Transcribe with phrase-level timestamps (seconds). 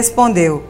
[0.00, 0.64] respondeu: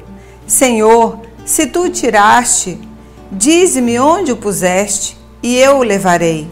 [0.47, 2.81] Senhor, se tu o tiraste,
[3.31, 6.49] dize-me onde o puseste, e eu o levarei.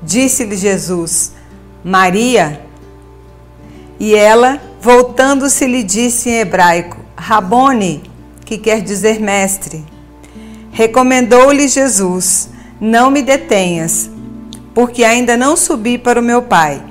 [0.00, 1.32] Disse-lhe Jesus:
[1.84, 2.64] Maria.
[3.98, 8.04] E ela, voltando-se, lhe disse em hebraico: Rabone,
[8.46, 9.84] que quer dizer mestre.
[10.70, 12.50] Recomendou-lhe Jesus:
[12.80, 14.08] Não me detenhas,
[14.72, 16.82] porque ainda não subi para o meu Pai,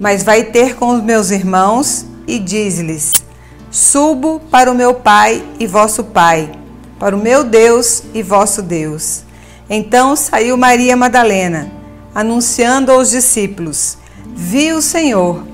[0.00, 3.29] mas vai ter com os meus irmãos e diz-lhes:
[3.70, 6.50] Subo para o meu Pai e vosso Pai,
[6.98, 9.22] para o meu Deus e vosso Deus.
[9.68, 11.70] Então saiu Maria Madalena,
[12.12, 13.96] anunciando aos discípulos:
[14.34, 15.44] Vi o Senhor,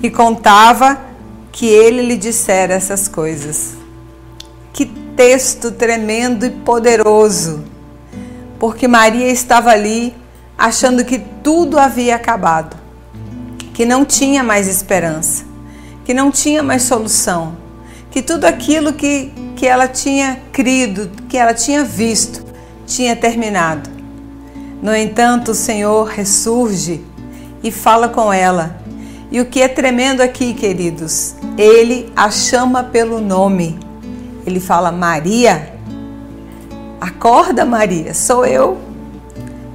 [0.00, 1.00] e contava
[1.50, 3.72] que ele lhe dissera essas coisas.
[4.72, 7.64] Que texto tremendo e poderoso!
[8.60, 10.14] Porque Maria estava ali
[10.56, 12.76] achando que tudo havia acabado,
[13.74, 15.47] que não tinha mais esperança
[16.08, 17.54] que não tinha mais solução,
[18.10, 22.42] que tudo aquilo que, que ela tinha crido, que ela tinha visto,
[22.86, 23.90] tinha terminado.
[24.80, 27.04] No entanto, o Senhor ressurge
[27.62, 28.80] e fala com ela.
[29.30, 33.78] E o que é tremendo aqui, queridos, ele a chama pelo nome.
[34.46, 35.74] Ele fala: Maria,
[36.98, 38.78] acorda, Maria, sou eu.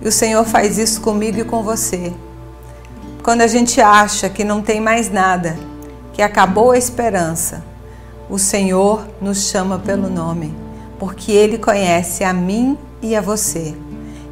[0.02, 2.12] E o Senhor faz isso comigo e com você.
[3.22, 5.56] Quando a gente acha que não tem mais nada,
[6.14, 7.64] que acabou a esperança,
[8.30, 10.56] o Senhor nos chama pelo nome,
[10.98, 13.76] porque Ele conhece a mim e a você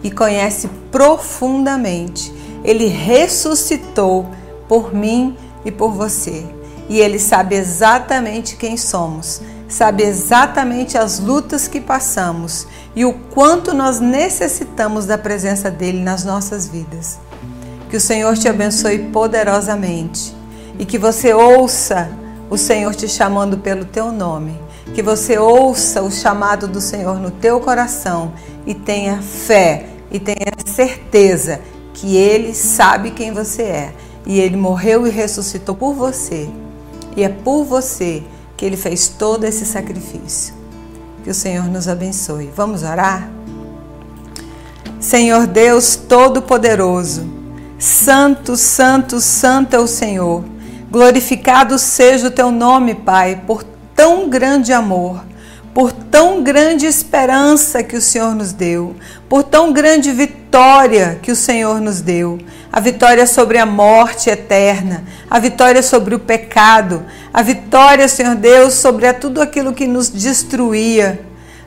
[0.03, 2.33] e conhece profundamente.
[2.63, 4.27] Ele ressuscitou
[4.67, 6.45] por mim e por você.
[6.87, 13.73] E Ele sabe exatamente quem somos, sabe exatamente as lutas que passamos e o quanto
[13.73, 17.19] nós necessitamos da presença dEle nas nossas vidas.
[17.89, 20.40] Que o Senhor te abençoe poderosamente
[20.79, 22.09] e que você ouça
[22.49, 24.59] o Senhor te chamando pelo teu nome,
[24.93, 28.33] que você ouça o chamado do Senhor no teu coração
[28.65, 31.61] e tenha fé e tenha certeza
[31.93, 33.93] que Ele sabe quem você é
[34.25, 36.49] e Ele morreu e ressuscitou por você
[37.15, 38.23] e é por você
[38.57, 40.53] que Ele fez todo esse sacrifício.
[41.23, 42.51] Que o Senhor nos abençoe.
[42.55, 43.29] Vamos orar?
[44.99, 47.27] Senhor Deus Todo-Poderoso,
[47.79, 50.50] Santo, Santo, Santo é o Senhor.
[50.91, 53.63] Glorificado seja o teu nome, Pai, por
[53.95, 55.23] tão grande amor,
[55.73, 58.93] por tão grande esperança que o Senhor nos deu,
[59.29, 62.39] por tão grande vitória que o Senhor nos deu.
[62.69, 68.73] A vitória sobre a morte eterna, a vitória sobre o pecado, a vitória, Senhor Deus,
[68.73, 71.21] sobre tudo aquilo que nos destruía.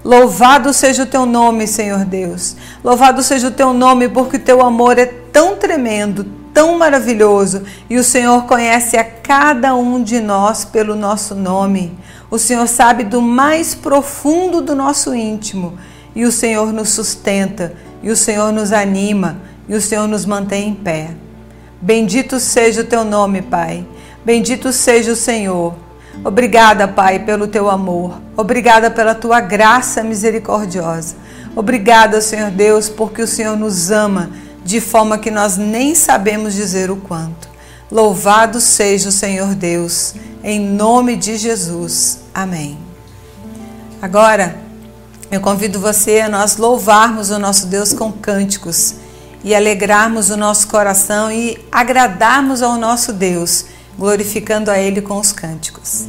[0.04, 2.56] Louvado seja o teu nome, Senhor Deus.
[2.84, 7.98] Louvado seja o teu nome, porque o teu amor é tão tremendo, tão maravilhoso e
[7.98, 11.98] o Senhor conhece a cada um de nós pelo nosso nome.
[12.30, 15.76] O Senhor sabe do mais profundo do nosso íntimo
[16.14, 19.38] e o Senhor nos sustenta, e o Senhor nos anima,
[19.68, 21.10] e o Senhor nos mantém em pé.
[21.80, 23.84] Bendito seja o teu nome, Pai.
[24.24, 25.74] Bendito seja o Senhor.
[26.24, 28.20] Obrigada, Pai, pelo teu amor.
[28.36, 31.16] Obrigada pela tua graça misericordiosa.
[31.56, 34.30] Obrigada, Senhor Deus, porque o Senhor nos ama
[34.64, 37.48] de forma que nós nem sabemos dizer o quanto.
[37.90, 42.20] Louvado seja o Senhor Deus, em nome de Jesus.
[42.34, 42.78] Amém.
[44.00, 44.58] Agora,
[45.30, 48.94] eu convido você a nós louvarmos o nosso Deus com cânticos
[49.42, 53.66] e alegrarmos o nosso coração e agradarmos ao nosso Deus,
[53.98, 56.06] glorificando a Ele com os cânticos.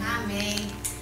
[0.00, 0.56] Amém.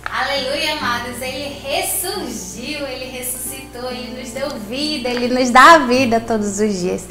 [0.04, 1.22] Aleluia, amados.
[1.22, 3.39] Ele ressurgiu, ele ressuscitou
[3.78, 7.04] Ele nos deu vida, Ele nos dá a vida todos os dias.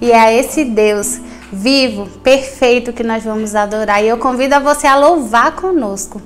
[0.00, 1.20] E é esse Deus
[1.52, 4.02] vivo, perfeito que nós vamos adorar.
[4.02, 6.20] E eu convido a você a louvar conosco.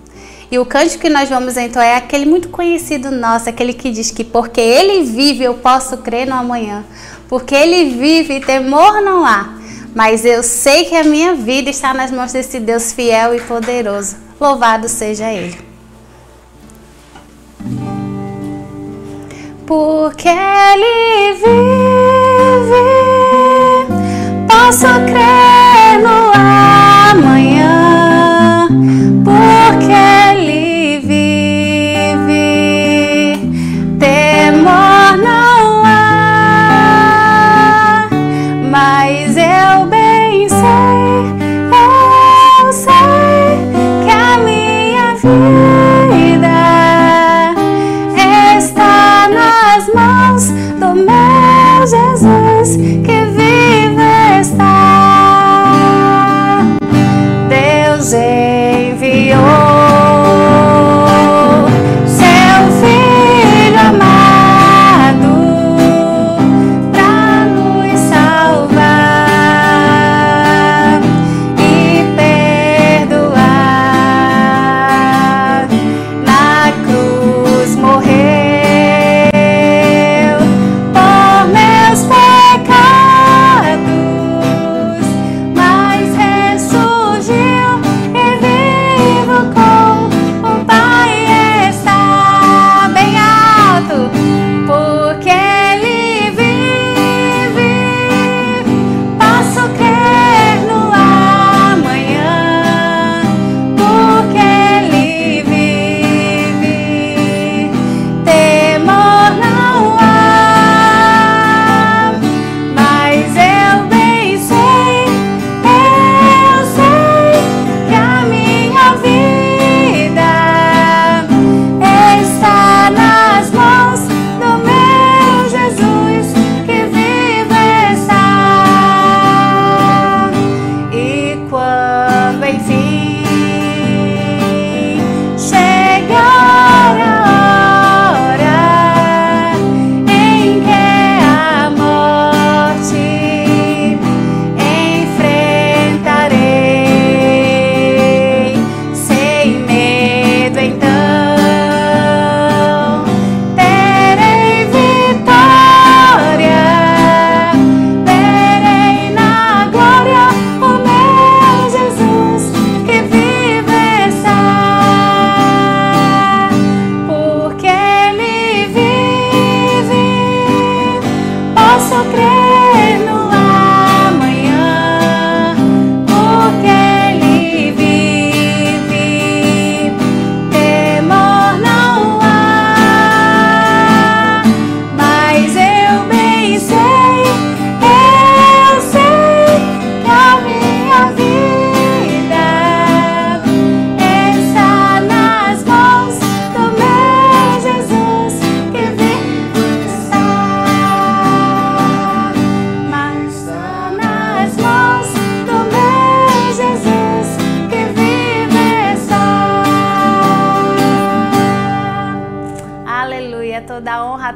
[0.51, 4.13] E o cântico que nós vamos então é aquele muito conhecido nosso, aquele que diz
[4.13, 6.85] que porque Ele vive eu posso crer no amanhã.
[7.29, 9.57] Porque Ele vive, temor não há.
[9.95, 14.17] Mas eu sei que a minha vida está nas mãos desse Deus fiel e poderoso.
[14.39, 15.59] Louvado seja Ele.
[19.67, 21.47] Porque Ele vive,
[24.49, 25.66] posso crer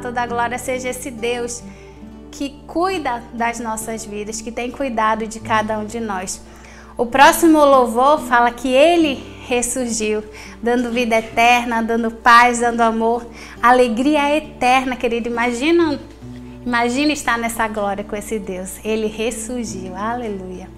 [0.01, 1.63] toda a glória seja esse Deus
[2.31, 6.41] que cuida das nossas vidas, que tem cuidado de cada um de nós.
[6.97, 10.23] O próximo louvor fala que ele ressurgiu,
[10.63, 13.27] dando vida eterna, dando paz, dando amor,
[13.63, 15.29] alegria eterna, querido.
[15.29, 15.99] Imagina,
[16.65, 18.79] imagina estar nessa glória com esse Deus.
[18.85, 19.97] Ele ressurgiu.
[19.97, 20.69] Aleluia.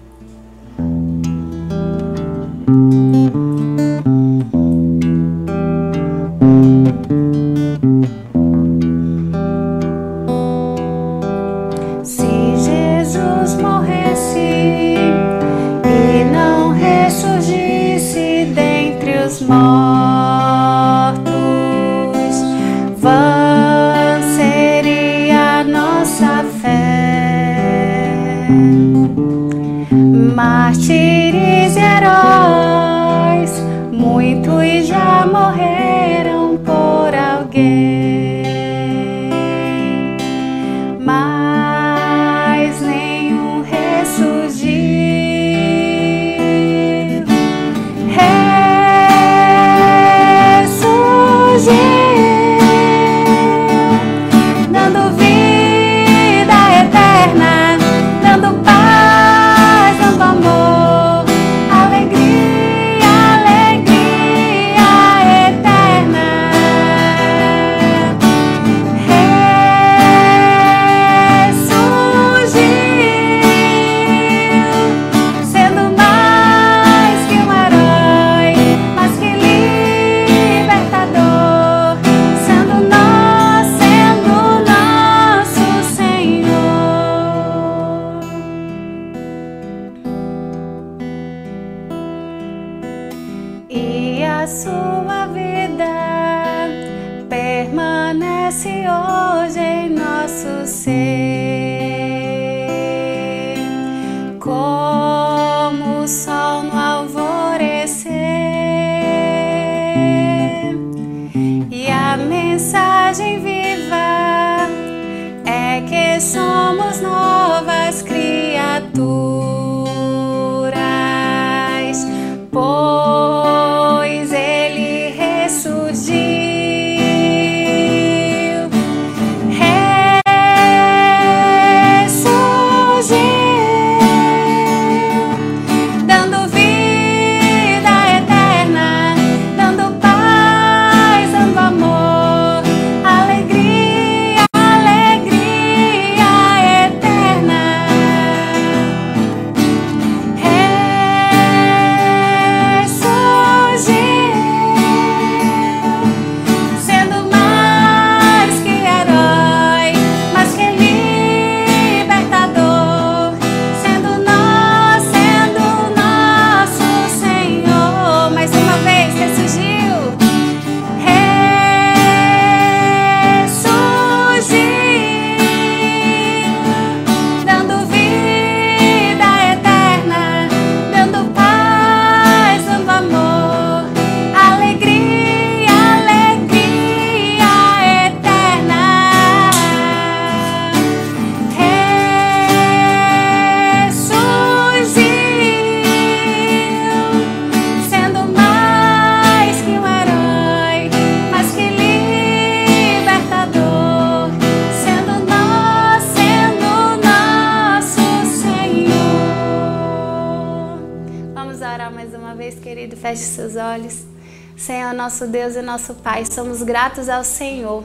[215.73, 217.83] Nosso Pai, somos gratos ao Senhor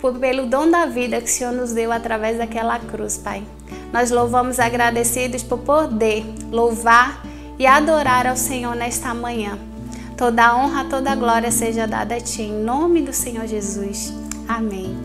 [0.00, 3.44] por, pelo dom da vida que o Senhor nos deu através daquela cruz, Pai.
[3.92, 7.22] Nós louvamos agradecidos por poder louvar
[7.60, 9.56] e adorar ao Senhor nesta manhã.
[10.16, 14.12] Toda a honra, toda a glória seja dada a Ti, em nome do Senhor Jesus.
[14.48, 14.96] Amém.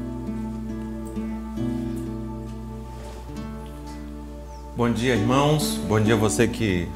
[4.75, 5.79] Bom dia, irmãos.
[5.88, 6.89] Bom dia você que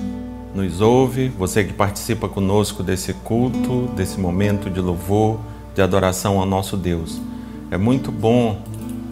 [0.55, 5.37] nos ouve, você que participa conosco desse culto, desse momento de louvor,
[5.75, 7.19] de adoração ao nosso Deus.
[7.69, 8.61] É muito bom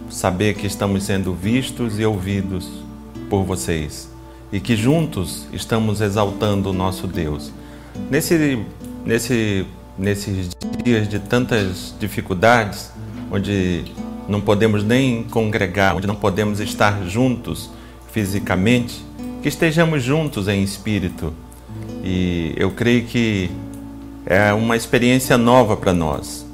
[0.08, 2.66] saber que estamos sendo vistos e ouvidos
[3.28, 4.08] por vocês
[4.50, 7.52] e que juntos estamos exaltando o nosso Deus.
[8.10, 8.64] Nesse,
[9.04, 9.66] nesse,
[9.98, 10.48] nesses
[10.82, 12.90] dias de tantas dificuldades,
[13.30, 13.84] onde
[14.26, 17.68] não podemos nem congregar, onde não podemos estar juntos
[18.10, 19.03] fisicamente,
[19.44, 21.30] que estejamos juntos em espírito.
[22.02, 23.50] E eu creio que
[24.24, 26.46] é uma experiência nova para nós.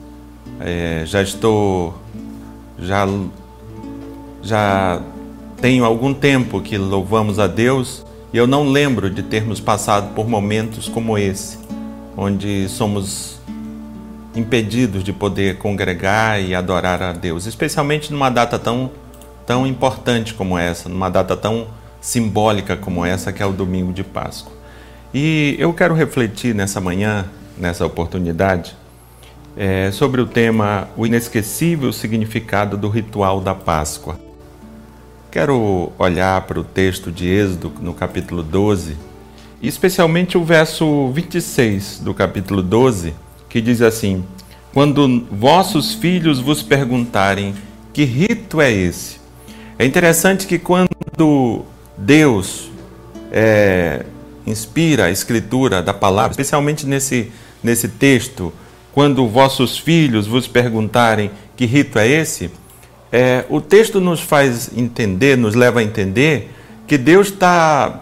[0.58, 1.94] É, já estou
[2.80, 3.06] já,
[4.42, 5.00] já
[5.60, 10.28] tenho algum tempo que louvamos a Deus e eu não lembro de termos passado por
[10.28, 11.60] momentos como esse,
[12.16, 13.38] onde somos
[14.34, 18.90] impedidos de poder congregar e adorar a Deus, especialmente numa data tão,
[19.46, 21.68] tão importante como essa, numa data tão
[22.00, 24.52] simbólica como essa, que é o domingo de Páscoa.
[25.12, 27.26] E eu quero refletir nessa manhã,
[27.58, 28.76] nessa oportunidade,
[29.56, 34.18] é, sobre o tema O inesquecível significado do ritual da Páscoa.
[35.30, 38.96] Quero olhar para o texto de Êxodo, no capítulo 12,
[39.62, 43.14] e especialmente o verso 26 do capítulo 12,
[43.48, 44.24] que diz assim:
[44.72, 47.54] Quando vossos filhos vos perguntarem
[47.92, 49.20] que rito é esse?
[49.78, 51.64] É interessante que quando
[52.00, 52.70] Deus
[53.30, 54.06] é,
[54.46, 57.30] inspira a escritura da palavra, especialmente nesse,
[57.62, 58.52] nesse texto,
[58.90, 62.50] quando vossos filhos vos perguntarem que rito é esse,
[63.12, 66.50] é, o texto nos faz entender, nos leva a entender
[66.86, 68.00] que Deus está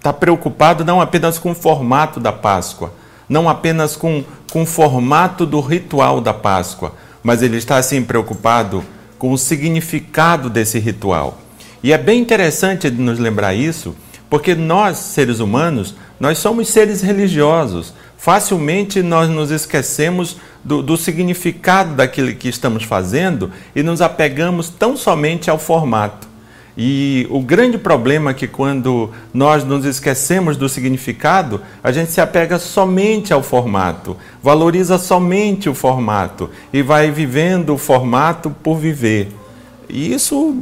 [0.00, 2.92] tá preocupado não apenas com o formato da Páscoa,
[3.28, 8.84] não apenas com, com o formato do ritual da Páscoa, mas ele está assim preocupado
[9.18, 11.38] com o significado desse ritual.
[11.82, 13.94] E é bem interessante nos lembrar isso,
[14.28, 17.94] porque nós, seres humanos, nós somos seres religiosos.
[18.16, 24.96] Facilmente nós nos esquecemos do, do, significado daquilo que estamos fazendo e nos apegamos tão
[24.96, 26.26] somente ao formato.
[26.76, 32.20] E o grande problema é que quando nós nos esquecemos do significado, a gente se
[32.20, 39.28] apega somente ao formato, valoriza somente o formato e vai vivendo o formato por viver.
[39.88, 40.56] E isso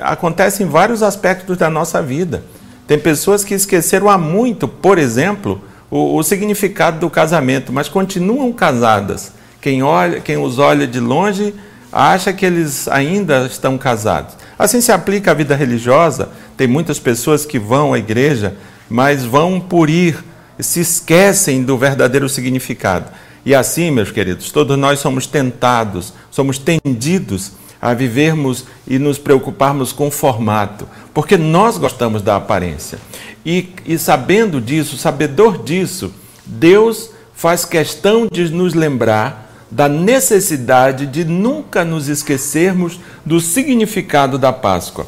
[0.00, 2.42] acontece em vários aspectos da nossa vida.
[2.86, 8.52] Tem pessoas que esqueceram há muito, por exemplo, o, o significado do casamento, mas continuam
[8.52, 9.32] casadas.
[9.60, 11.54] Quem, olha, quem os olha de longe
[11.92, 14.34] acha que eles ainda estão casados.
[14.58, 16.30] Assim se aplica à vida religiosa.
[16.56, 18.56] Tem muitas pessoas que vão à igreja,
[18.88, 20.24] mas vão por ir,
[20.58, 23.06] se esquecem do verdadeiro significado.
[23.44, 29.92] E assim, meus queridos, todos nós somos tentados, somos tendidos a vivermos e nos preocuparmos
[29.92, 32.96] com o formato, porque nós gostamos da aparência.
[33.44, 36.14] E, e sabendo disso, sabedor disso,
[36.46, 44.52] Deus faz questão de nos lembrar da necessidade de nunca nos esquecermos do significado da
[44.52, 45.06] Páscoa.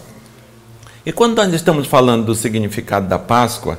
[1.07, 3.79] E quando nós estamos falando do significado da Páscoa,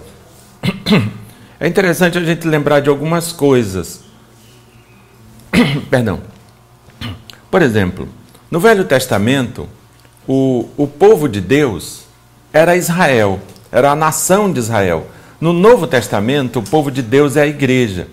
[1.59, 4.01] é interessante a gente lembrar de algumas coisas.
[5.89, 6.21] Perdão.
[7.51, 8.07] Por exemplo,
[8.49, 9.67] no Velho Testamento,
[10.27, 12.05] o, o povo de Deus
[12.53, 13.39] era Israel,
[13.71, 15.07] era a nação de Israel.
[15.39, 18.07] No Novo Testamento, o povo de Deus é a igreja.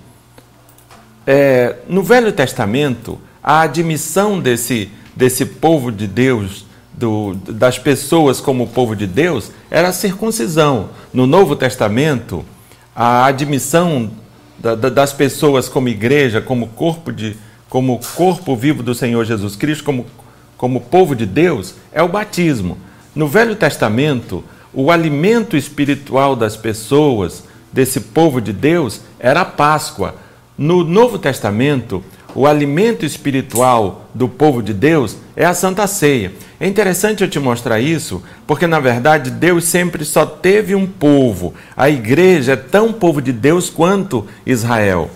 [1.27, 8.67] É, no Velho Testamento, a admissão desse, desse povo de Deus, do, das pessoas como
[8.67, 10.91] povo de Deus, era a circuncisão.
[11.12, 12.45] No Novo Testamento,
[12.95, 14.11] a admissão
[14.59, 17.37] da, da, das pessoas como igreja, como corpo, de,
[17.69, 20.07] como corpo vivo do Senhor Jesus Cristo, como,
[20.62, 22.78] como povo de Deus, é o batismo.
[23.16, 27.42] No Velho Testamento, o alimento espiritual das pessoas,
[27.73, 30.14] desse povo de Deus, era a Páscoa
[30.57, 32.00] no Novo Testamento,
[32.33, 36.33] o alimento espiritual do povo de Deus é a Santa Ceia.
[36.61, 41.54] É interessante eu te mostrar isso, porque na verdade Deus sempre só teve um povo.
[41.76, 45.11] A igreja é tão povo de Deus quanto Israel.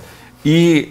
[0.45, 0.89] E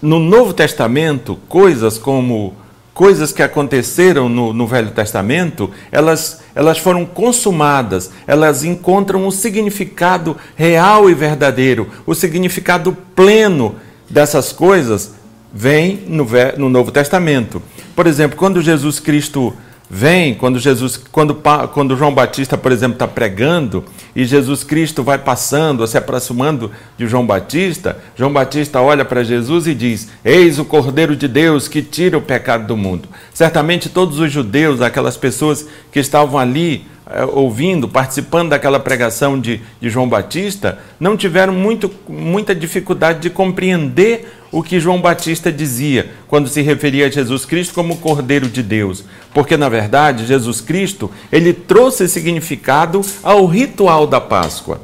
[0.00, 2.54] no Novo Testamento, coisas como
[2.96, 10.34] coisas que aconteceram no, no Velho Testamento, elas, elas foram consumadas, elas encontram o significado
[10.56, 13.74] real e verdadeiro, o significado pleno
[14.08, 15.12] dessas coisas
[15.52, 16.26] vem no,
[16.56, 17.60] no Novo Testamento.
[17.94, 19.54] Por exemplo, quando Jesus Cristo
[19.88, 21.40] vem, quando Jesus, quando,
[21.72, 27.06] quando João Batista, por exemplo, está pregando e Jesus Cristo vai passando, se aproximando de
[27.06, 31.82] João Batista, João Batista olha para Jesus e diz: Eis o Cordeiro de Deus que
[31.82, 33.08] tira o pecado do mundo.
[33.32, 39.60] Certamente todos os judeus, aquelas pessoas que estavam ali eh, ouvindo, participando daquela pregação de,
[39.80, 46.10] de João Batista, não tiveram muito, muita dificuldade de compreender o que João Batista dizia
[46.26, 51.10] quando se referia a Jesus Cristo como Cordeiro de Deus, porque na verdade Jesus Cristo
[51.30, 54.80] ele trouxe significado ao ritual da Páscoa.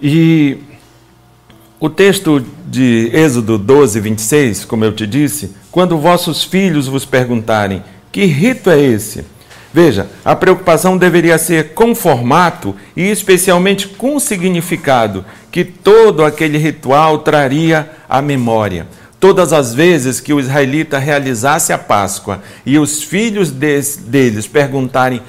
[0.00, 0.58] E
[1.80, 7.82] o texto de Êxodo 12, 26, como eu te disse, quando vossos filhos vos perguntarem
[8.10, 9.24] que rito é esse?
[9.78, 17.20] Veja, a preocupação deveria ser com formato e especialmente com significado que todo aquele ritual
[17.20, 18.88] traria à memória.
[19.20, 25.22] Todas as vezes que o israelita realizasse a Páscoa e os filhos deles perguntarem: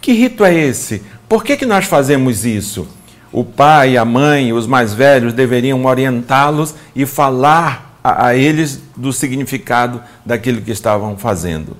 [0.00, 1.02] que rito é esse?
[1.28, 2.88] Por que, que nós fazemos isso?
[3.30, 9.12] O pai, a mãe, os mais velhos deveriam orientá-los e falar a, a eles do
[9.12, 11.76] significado daquilo que estavam fazendo.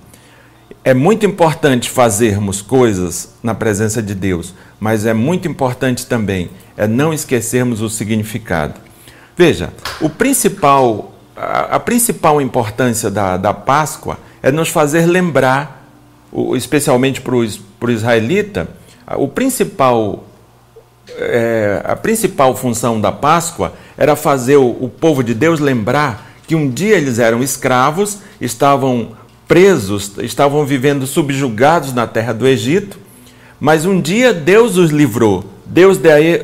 [0.84, 6.86] É muito importante fazermos coisas na presença de Deus, mas é muito importante também é
[6.86, 8.74] não esquecermos o significado.
[9.36, 15.88] Veja, o principal, a, a principal importância da, da Páscoa é nos fazer lembrar,
[16.54, 18.68] especialmente para o israelita,
[19.16, 20.24] o principal,
[21.16, 26.54] é, a principal função da Páscoa era fazer o, o povo de Deus lembrar que
[26.54, 29.12] um dia eles eram escravos, estavam
[29.46, 32.98] presos, estavam vivendo subjugados na terra do Egito,
[33.60, 35.98] mas um dia Deus os livrou, Deus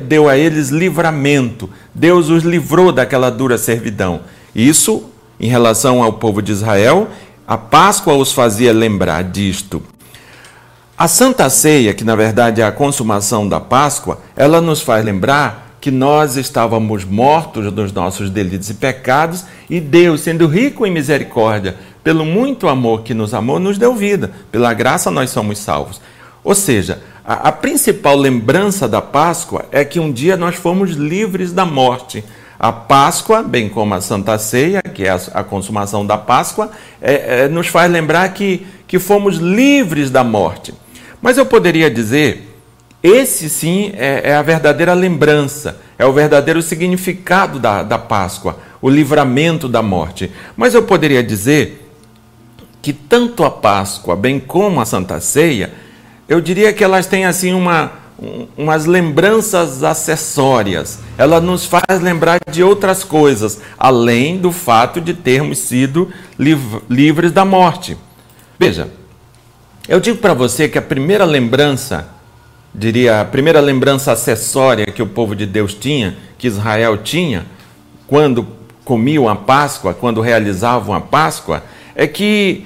[0.07, 4.21] deu a eles livramento, Deus os livrou daquela dura servidão.
[4.55, 5.05] Isso,
[5.39, 7.09] em relação ao povo de Israel,
[7.47, 9.83] a Páscoa os fazia lembrar disto.
[10.97, 15.77] A Santa Ceia, que na verdade é a consumação da Páscoa, ela nos faz lembrar
[15.81, 21.77] que nós estávamos mortos dos nossos delitos e pecados e Deus, sendo rico em misericórdia,
[22.03, 24.31] pelo muito amor que nos amou, nos deu vida.
[24.51, 26.01] Pela graça nós somos salvos.
[26.43, 31.53] Ou seja, a, a principal lembrança da Páscoa é que um dia nós fomos livres
[31.53, 32.25] da morte.
[32.59, 37.45] A Páscoa, bem como a Santa Ceia, que é a, a consumação da Páscoa, é,
[37.45, 40.75] é, nos faz lembrar que, que fomos livres da morte.
[41.23, 42.51] Mas eu poderia dizer,
[43.03, 48.91] esse sim é, é a verdadeira lembrança, é o verdadeiro significado da, da Páscoa, o
[48.91, 50.31] livramento da morte.
[50.57, 51.80] Mas eu poderia dizer
[52.83, 55.73] que tanto a Páscoa, bem como a Santa Ceia,
[56.29, 57.93] eu diria que elas têm assim uma,
[58.57, 61.01] umas lembranças acessórias.
[61.19, 67.33] Ela nos faz lembrar de outras coisas, além do fato de termos sido liv livres
[67.33, 67.97] da morte.
[68.59, 68.89] Veja,
[69.89, 72.09] eu digo para você que a primeira lembrança,
[72.75, 77.45] diria, a primeira lembrança acessória que o povo de Deus tinha, que Israel tinha,
[78.07, 78.47] quando
[78.85, 81.63] comiam a Páscoa, quando realizavam a Páscoa,
[82.01, 82.65] é que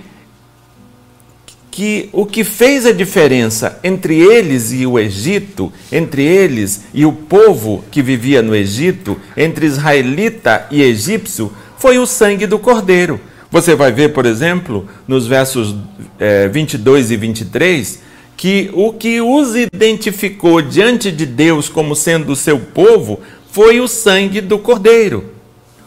[1.73, 7.11] que o que fez a diferença entre eles e o Egito, entre eles e o
[7.11, 13.21] povo que vivia no Egito, entre israelita e egípcio, foi o sangue do cordeiro.
[13.51, 15.75] Você vai ver, por exemplo, nos versos
[16.21, 18.03] é, 22 e 23,
[18.37, 23.19] que o que os identificou diante de Deus como sendo o seu povo
[23.51, 25.34] foi o sangue do cordeiro.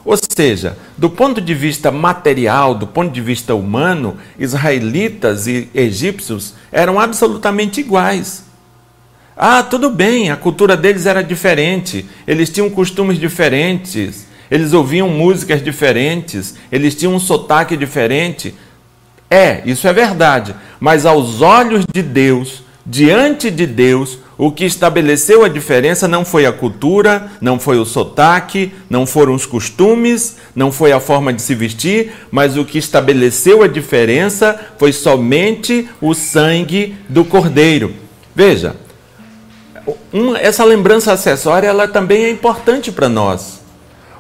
[0.08, 6.54] Ou seja, do ponto de vista material, do ponto de vista humano, israelitas e egípcios
[6.72, 8.46] eram absolutamente iguais.
[9.36, 15.62] Ah, tudo bem, a cultura deles era diferente, eles tinham costumes diferentes, eles ouviam músicas
[15.62, 18.56] diferentes, eles tinham um sotaque diferente.
[19.30, 25.44] É, isso é verdade, mas aos olhos de Deus, diante de Deus, o que estabeleceu
[25.44, 30.72] a diferença não foi a cultura, não foi o sotaque, não foram os costumes, não
[30.72, 36.14] foi a forma de se vestir, mas o que estabeleceu a diferença foi somente o
[36.14, 37.94] sangue do cordeiro.
[38.36, 38.76] Veja,
[40.40, 43.62] essa lembrança acessória ela também é importante para nós.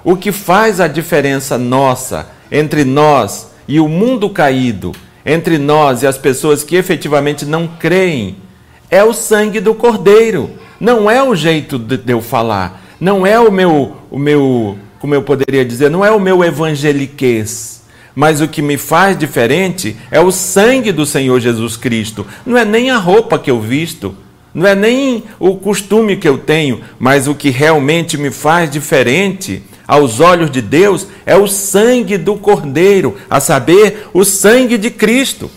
[0.04, 6.08] O que faz a diferença nossa entre nós e o mundo caído, entre nós e
[6.08, 8.47] as pessoas que efetivamente não creem
[8.90, 10.50] é o sangue do cordeiro.
[10.80, 12.84] Não é o jeito de eu falar.
[13.00, 17.84] Não é o meu, o meu, como eu poderia dizer, não é o meu evangeliquez.
[18.16, 22.26] Mas o que me faz diferente é o sangue do Senhor Jesus Cristo.
[22.46, 24.16] Não é nem a roupa que eu visto,
[24.54, 29.62] não é nem o costume que eu tenho, mas o que realmente me faz diferente
[29.88, 35.50] aos olhos de Deus é o sangue do Cordeiro, a saber, o sangue de Cristo.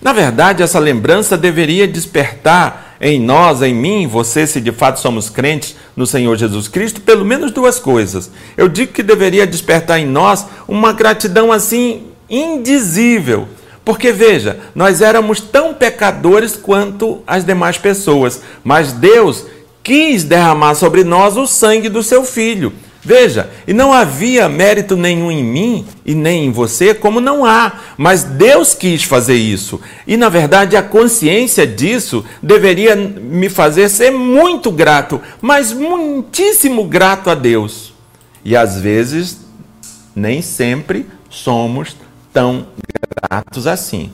[0.00, 5.00] Na verdade, essa lembrança deveria despertar em nós, em mim, em você, se de fato
[5.00, 8.30] somos crentes no Senhor Jesus Cristo, pelo menos duas coisas.
[8.56, 13.48] Eu digo que deveria despertar em nós uma gratidão assim indizível.
[13.84, 19.44] Porque veja, nós éramos tão pecadores quanto as demais pessoas, mas Deus
[19.82, 22.72] quis derramar sobre nós o sangue do seu filho.
[23.06, 27.74] Veja, e não havia mérito nenhum em mim e nem em você, como não há,
[27.96, 29.80] mas Deus quis fazer isso.
[30.08, 37.30] E na verdade a consciência disso deveria me fazer ser muito grato, mas muitíssimo grato
[37.30, 37.94] a Deus.
[38.44, 39.38] E às vezes
[40.12, 41.96] nem sempre somos
[42.32, 42.66] tão
[43.22, 44.10] gratos assim.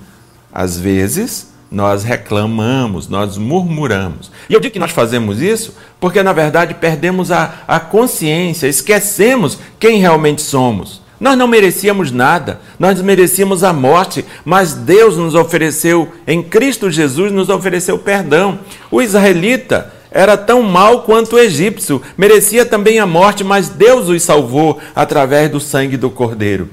[0.52, 4.30] Às vezes nós reclamamos, nós murmuramos.
[4.48, 9.58] E eu digo que nós fazemos isso porque, na verdade, perdemos a, a consciência, esquecemos
[9.80, 11.00] quem realmente somos.
[11.18, 17.32] Nós não merecíamos nada, nós merecíamos a morte, mas Deus nos ofereceu, em Cristo Jesus,
[17.32, 18.58] nos ofereceu perdão.
[18.90, 24.22] O israelita era tão mal quanto o egípcio, merecia também a morte, mas Deus os
[24.22, 26.68] salvou através do sangue do Cordeiro.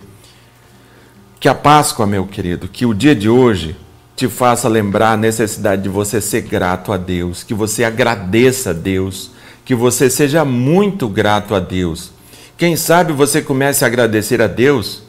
[1.40, 3.78] Que a Páscoa, meu querido, que o dia de hoje
[4.20, 8.74] te faça lembrar a necessidade de você ser grato a Deus, que você agradeça a
[8.74, 9.32] Deus,
[9.64, 12.12] que você seja muito grato a Deus.
[12.58, 15.04] Quem sabe você comece a agradecer a Deus?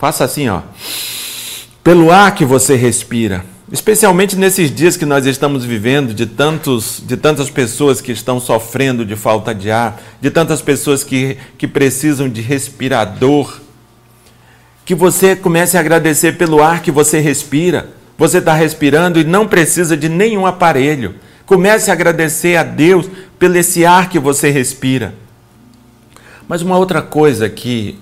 [0.00, 0.62] Faça assim, ó.
[1.84, 7.16] Pelo ar que você respira, especialmente nesses dias que nós estamos vivendo, de, tantos, de
[7.16, 12.28] tantas pessoas que estão sofrendo de falta de ar, de tantas pessoas que, que precisam
[12.28, 13.60] de respirador,
[14.84, 17.96] que você comece a agradecer pelo ar que você respira.
[18.18, 21.14] Você está respirando e não precisa de nenhum aparelho.
[21.46, 25.14] Comece a agradecer a Deus pelo esse ar que você respira.
[26.48, 27.96] Mas uma outra coisa que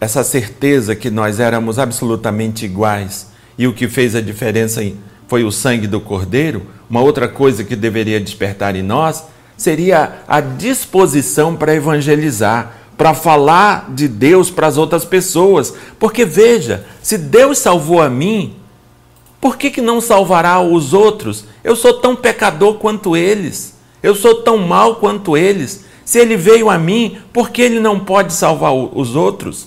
[0.00, 4.80] essa certeza que nós éramos absolutamente iguais e o que fez a diferença
[5.28, 9.22] foi o sangue do Cordeiro, uma outra coisa que deveria despertar em nós
[9.56, 15.74] seria a disposição para evangelizar, para falar de Deus para as outras pessoas.
[15.98, 18.56] Porque veja, se Deus salvou a mim,
[19.42, 21.46] por que, que não salvará os outros?
[21.64, 23.74] Eu sou tão pecador quanto eles.
[24.00, 25.84] Eu sou tão mal quanto eles.
[26.04, 29.66] Se ele veio a mim, por que ele não pode salvar os outros?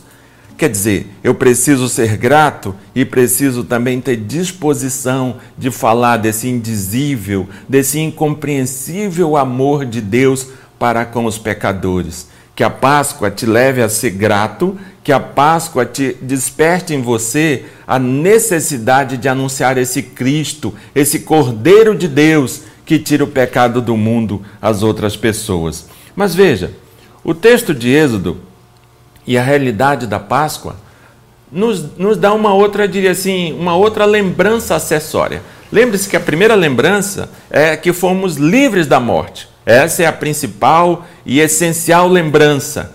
[0.57, 7.45] Quer dizer, eu preciso ser grato e preciso também ter disposição de falar desse indizível,
[7.67, 10.47] desse incompreensível amor de Deus
[10.79, 12.29] para com os pecadores.
[12.55, 17.65] Que a Páscoa te leve a ser grato, que a Páscoa te desperte em você
[17.85, 23.95] a necessidade de anunciar esse Cristo, esse Cordeiro de Deus que tira o pecado do
[23.95, 25.87] mundo às outras pessoas.
[26.15, 26.73] Mas veja,
[27.23, 28.41] o texto de Êxodo
[29.27, 30.75] e a realidade da Páscoa
[31.51, 35.43] nos, nos dá uma outra, diria assim, uma outra lembrança acessória.
[35.71, 39.47] Lembre-se que a primeira lembrança é que fomos livres da morte.
[39.67, 42.94] Essa é a principal e essencial lembrança,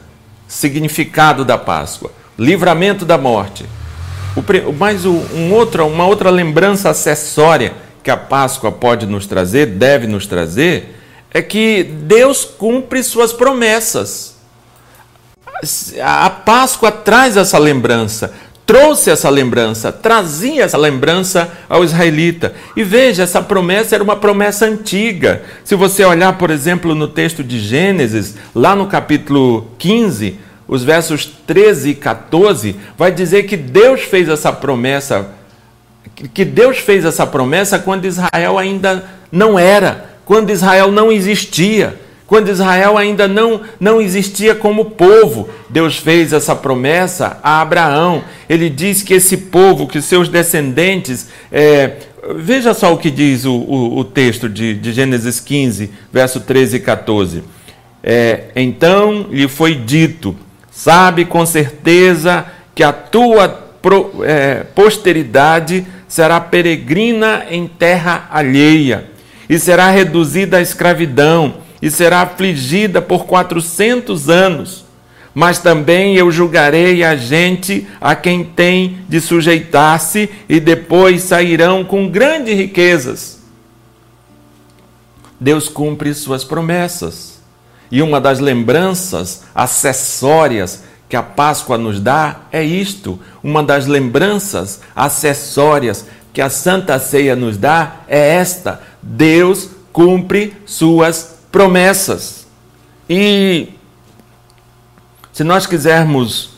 [0.51, 2.11] significado da Páscoa.
[2.37, 3.65] Livramento da morte.
[4.37, 10.09] O, mais um outro, uma outra lembrança acessória que a Páscoa pode nos trazer, deve
[10.09, 10.97] nos trazer,
[11.31, 14.35] é que Deus cumpre suas promessas.
[16.03, 18.33] A Páscoa traz essa lembrança,
[18.71, 22.55] trouxe essa lembrança, trazia essa lembrança ao israelita.
[22.77, 25.43] E veja, essa promessa era uma promessa antiga.
[25.65, 31.27] Se você olhar, por exemplo, no texto de Gênesis, lá no capítulo 15, os versos
[31.27, 35.31] 13 e 14, vai dizer que Deus fez essa promessa,
[36.33, 42.00] que Deus fez essa promessa quando Israel ainda não era quando Israel não existia,
[42.31, 45.49] quando Israel ainda não, não existia como povo.
[45.69, 48.23] Deus fez essa promessa a Abraão.
[48.49, 51.29] Ele diz que esse povo, que seus descendentes.
[51.51, 51.97] É,
[52.37, 56.77] veja só o que diz o, o, o texto de, de, Gênesis 15, verso 13
[56.77, 57.43] e 14.
[58.01, 60.37] É, então lhe foi dito:
[60.71, 63.49] sabe com certeza que a tua
[63.83, 69.07] pro, é, posteridade será peregrina em terra alheia
[69.49, 74.85] e será reduzida à escravidão, e será afligida por quatrocentos anos.
[75.35, 82.09] Mas também eu julgarei a gente a quem tem de sujeitar-se, e depois sairão com
[82.09, 83.41] grandes riquezas.
[85.39, 87.41] Deus cumpre suas promessas.
[87.91, 94.81] E uma das lembranças acessórias que a Páscoa nos dá é isto: uma das lembranças
[94.95, 102.47] acessórias que a Santa Ceia nos dá é esta: Deus cumpre suas promessas.
[103.09, 103.69] E
[105.33, 106.51] se nós quisermos,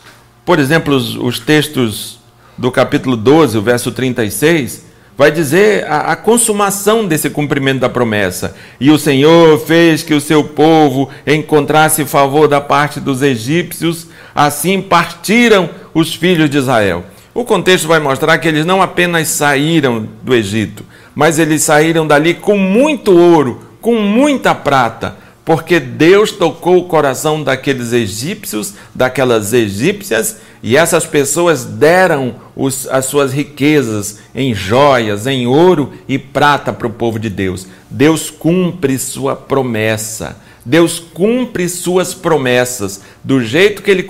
[0.45, 2.19] por exemplo, os, os textos
[2.57, 4.85] do capítulo 12, o verso 36,
[5.17, 8.55] vai dizer a, a, consumação desse cumprimento da promessa.
[8.79, 14.81] E o Senhor fez que o seu povo encontrasse favor da parte dos egípcios, assim
[14.81, 17.05] partiram os filhos de Israel.
[17.33, 20.83] O contexto vai mostrar que eles não apenas saíram do Egito,
[21.15, 27.43] mas eles saíram dali com muito ouro, com muita prata, porque Deus tocou o coração
[27.43, 35.45] daqueles egípcios, daquelas egípcias, e essas pessoas deram os, as suas riquezas em joias, em
[35.45, 37.67] ouro e prata para o povo de Deus.
[37.89, 40.37] Deus cumpre sua promessa.
[40.63, 43.01] Deus cumpre suas promessas.
[43.21, 44.09] Do jeito que ele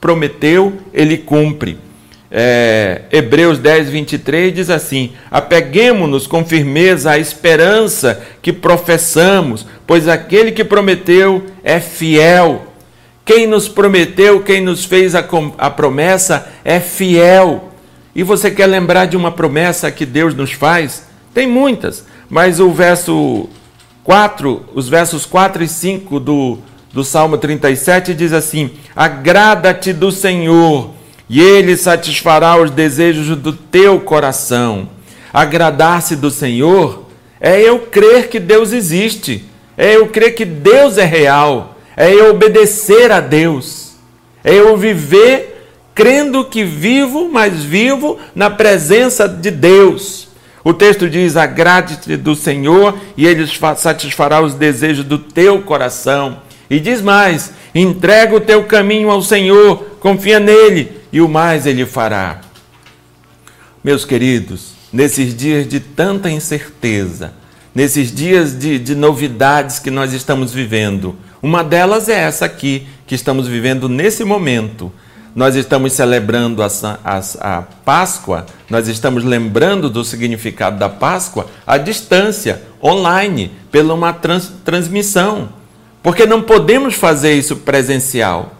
[0.00, 1.78] prometeu, ele cumpre
[2.32, 10.52] é, Hebreus 10, 23 diz assim: Apeguemos-nos com firmeza à esperança que professamos, pois aquele
[10.52, 12.66] que prometeu é fiel.
[13.24, 15.24] Quem nos prometeu, quem nos fez a,
[15.58, 17.70] a promessa é fiel.
[18.14, 21.04] E você quer lembrar de uma promessa que Deus nos faz?
[21.34, 23.48] Tem muitas, mas o verso
[24.04, 26.58] 4, os versos 4 e 5 do,
[26.92, 30.90] do Salmo 37 diz assim: Agrada-te do Senhor,
[31.30, 34.88] e Ele satisfará os desejos do teu coração.
[35.32, 37.06] Agradar-se do Senhor
[37.40, 39.44] é eu crer que Deus existe,
[39.76, 43.92] é eu crer que Deus é real, é eu obedecer a Deus,
[44.42, 50.30] é eu viver crendo que vivo, mas vivo na presença de Deus.
[50.64, 56.38] O texto diz: Agrade-te do Senhor e Ele satisfará os desejos do teu coração.
[56.68, 61.86] E diz mais: entrega o teu caminho ao Senhor, confia nele e o mais Ele
[61.86, 62.40] fará.
[63.82, 67.32] Meus queridos, nesses dias de tanta incerteza,
[67.74, 73.14] nesses dias de, de novidades que nós estamos vivendo, uma delas é essa aqui que
[73.14, 74.92] estamos vivendo nesse momento
[75.34, 76.68] nós estamos celebrando a,
[77.04, 84.12] a, a, Páscoa, nós estamos lembrando do significado da Páscoa à distância, online, pela uma
[84.12, 85.50] trans, transmissão,
[86.02, 88.54] porque não podemos fazer isso presencial.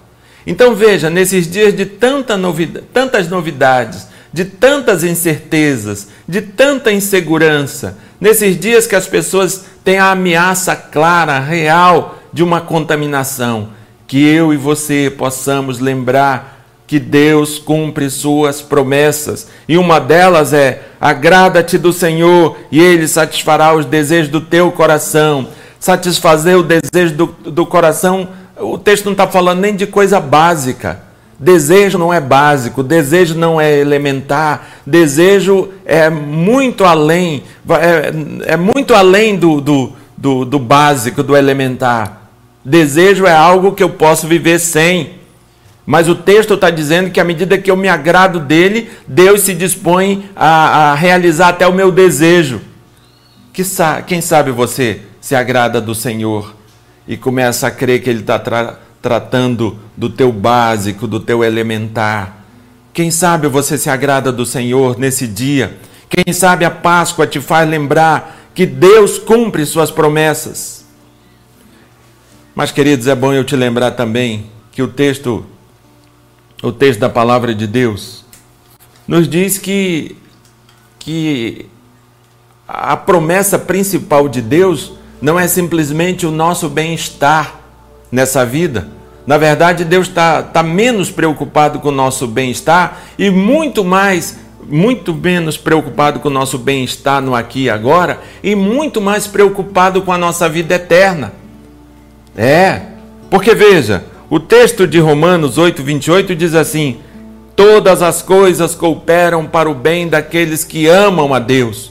[0.46, 7.98] Então veja, nesses dias de tanta novidade, tantas novidades, de tantas incertezas, de tanta insegurança,
[8.20, 13.70] nesses dias que as pessoas têm a ameaça clara, real de uma contaminação,
[14.06, 19.46] que eu e você possamos lembrar que Deus cumpre suas promessas.
[19.68, 25.48] E uma delas é: agrada-te do Senhor e Ele satisfará os desejos do teu coração.
[25.78, 28.28] Satisfazer o desejo do, do coração,
[28.60, 31.00] o texto não está falando nem de coisa básica.
[31.38, 38.92] Desejo não é básico, desejo não é elementar, desejo é muito além, é, é muito
[38.92, 42.28] além do, do, do, do básico, do elementar.
[42.62, 45.18] Desejo é algo que eu posso viver sem.
[45.86, 49.54] Mas o texto está dizendo que à medida que eu me agrado dele, Deus se
[49.54, 52.60] dispõe a, a realizar até o meu desejo.
[53.50, 53.62] Que,
[54.06, 56.59] quem sabe você se agrada do Senhor
[57.10, 62.44] e começa a crer que Ele está tra tratando do teu básico, do teu elementar.
[62.92, 65.78] Quem sabe você se agrada do Senhor nesse dia.
[66.08, 70.84] Quem sabe a Páscoa te faz lembrar que Deus cumpre suas promessas.
[72.54, 75.46] Mas, queridos, é bom eu te lembrar também que o texto
[76.62, 78.24] o texto da palavra de Deus,
[79.08, 80.16] nos diz que,
[80.98, 81.66] que
[82.68, 87.60] a promessa principal de Deus não é simplesmente o nosso bem-estar
[88.10, 88.88] nessa vida.
[89.26, 95.14] Na verdade, Deus está tá menos preocupado com o nosso bem-estar e muito mais, muito
[95.14, 100.12] menos preocupado com o nosso bem-estar no aqui e agora e muito mais preocupado com
[100.12, 101.32] a nossa vida eterna.
[102.36, 102.82] É,
[103.28, 106.98] porque veja, o texto de Romanos 8, 28 diz assim:
[107.54, 111.90] Todas as coisas cooperam para o bem daqueles que amam a Deus.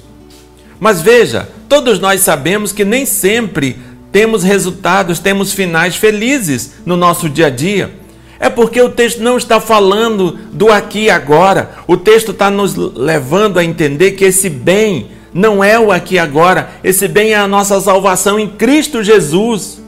[0.79, 3.77] Mas veja, todos nós sabemos que nem sempre
[4.11, 7.91] temos resultados, temos finais felizes no nosso dia a dia.
[8.39, 11.71] É porque o texto não está falando do aqui e agora.
[11.85, 16.19] O texto está nos levando a entender que esse bem não é o aqui e
[16.19, 16.71] agora.
[16.83, 19.79] Esse bem é a nossa salvação em Cristo Jesus.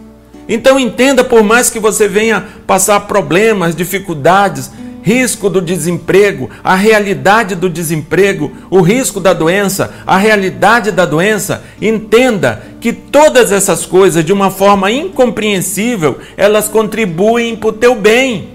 [0.48, 4.70] Então entenda, por mais que você venha passar problemas, dificuldades,
[5.02, 11.64] risco do desemprego, a realidade do desemprego, o risco da doença, a realidade da doença,
[11.82, 18.50] entenda que todas essas coisas, de uma forma incompreensível, elas contribuem para o teu bem.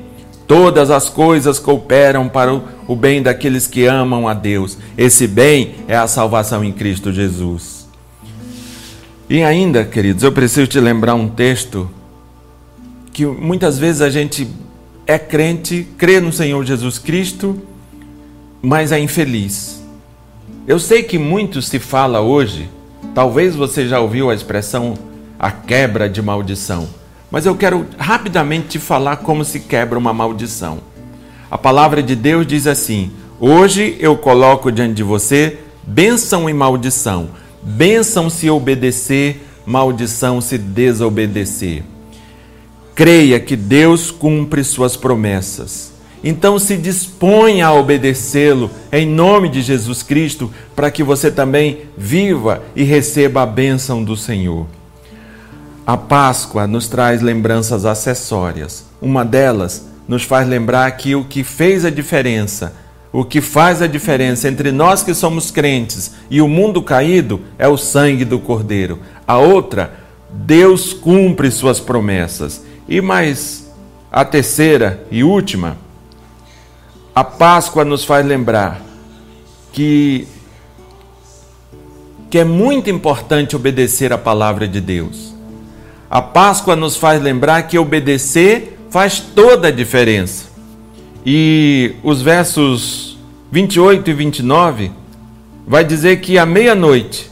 [0.46, 2.54] Todas as coisas cooperam para
[2.87, 4.78] o bem daqueles que amam a Deus.
[4.96, 7.87] Esse bem é a salvação em Cristo Jesus.
[9.28, 11.90] E ainda, queridos, eu preciso te lembrar um texto
[13.12, 14.46] que muitas vezes a gente
[15.06, 17.60] é crente, crê no Senhor Jesus Cristo,
[18.60, 19.82] mas é infeliz.
[20.66, 22.68] Eu sei que muito se fala hoje,
[23.14, 24.94] talvez você já ouviu a expressão
[25.38, 26.88] a quebra de maldição,
[27.30, 30.78] mas eu quero rapidamente te falar como se quebra uma maldição.
[31.50, 37.28] A palavra de Deus diz assim: Hoje eu coloco diante de você bênção e maldição
[37.68, 41.82] Bênção se obedecer, maldição se desobedecer.
[42.96, 45.92] Creia que Deus cumpre suas promessas.
[46.24, 52.62] Então se disponha a obedecê-lo em nome de Jesus Cristo, para que você também viva
[52.74, 54.66] e receba a bênção do Senhor.
[55.87, 58.87] A Páscoa nos traz lembranças acessórias.
[59.00, 62.72] Uma delas nos faz lembrar que o que fez a diferença
[63.12, 67.66] o que faz a diferença entre nós que somos crentes e o mundo caído é
[67.66, 68.98] o sangue do Cordeiro.
[69.26, 69.94] A outra,
[70.30, 72.62] Deus cumpre suas promessas.
[72.88, 73.70] E mais
[74.11, 75.77] a terceira e última,
[77.14, 78.81] a Páscoa nos faz lembrar
[79.72, 80.29] que,
[82.31, 85.35] que é muito importante obedecer a palavra de Deus.
[86.09, 90.46] A Páscoa nos faz lembrar que obedecer faz toda a diferença.
[91.25, 93.18] E os versos
[93.51, 94.92] 28 e 29
[95.66, 97.31] vai dizer que à meia-noite,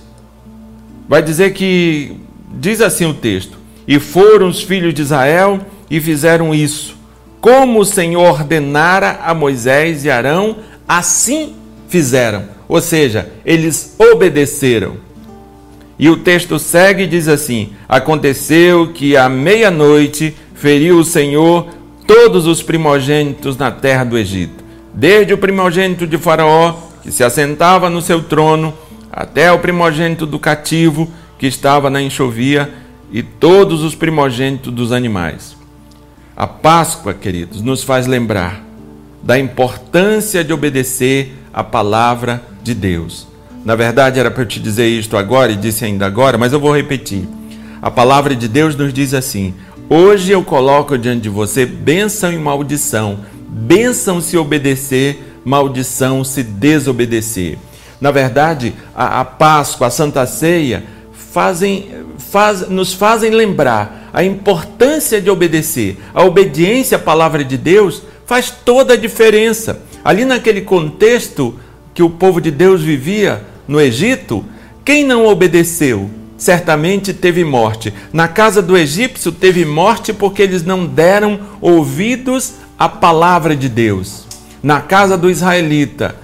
[1.09, 2.17] vai dizer que,
[2.53, 6.97] diz assim o texto: E foram os filhos de Israel e fizeram isso,
[7.40, 10.57] como o Senhor ordenara a Moisés e Arão,
[10.88, 11.55] assim
[11.88, 12.44] fizeram.
[12.66, 14.97] Ou seja, eles obedeceram.
[15.99, 21.68] E o texto segue e diz assim: Aconteceu que à meia-noite feriu o Senhor
[22.07, 27.88] todos os primogênitos na terra do Egito, desde o primogênito de Faraó, que se assentava
[27.88, 28.75] no seu trono,
[29.12, 32.70] até o primogênito do cativo, que estava na enxovia,
[33.12, 35.57] e todos os primogênitos dos animais.
[36.37, 38.64] A Páscoa, queridos, nos faz lembrar
[39.23, 43.27] da importância de obedecer a palavra de Deus.
[43.64, 46.61] Na verdade, era para eu te dizer isto agora e disse ainda agora, mas eu
[46.61, 47.27] vou repetir.
[47.81, 49.55] A palavra de Deus nos diz assim:
[49.88, 53.21] Hoje eu coloco diante de você bênção e maldição.
[53.49, 57.59] Bênção se obedecer, maldição se desobedecer.
[58.01, 60.85] Na verdade, a, a Páscoa, a Santa Ceia,
[61.35, 61.88] fazem,
[62.31, 65.99] faz, nos fazem lembrar a importância de obedecer.
[66.14, 69.83] A obediência à palavra de Deus faz toda a diferença.
[70.05, 71.59] Ali naquele contexto
[71.92, 74.44] que o povo de Deus vivia no Egito,
[74.85, 77.92] quem não obedeceu certamente teve morte.
[78.12, 84.25] Na casa do egípcio teve morte porque eles não deram ouvidos à palavra de Deus.
[84.63, 86.15] Na casa do israelita